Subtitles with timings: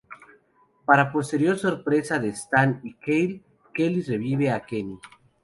[0.83, 4.99] Para posterior sorpresa de Stan y Kyle, Kelly revive a Kenny.